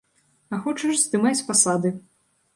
А 0.53 0.59
хочаш, 0.63 0.95
здымай 1.03 1.39
з 1.43 1.47
пасады. 1.51 1.95